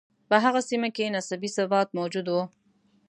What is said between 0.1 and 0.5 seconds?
په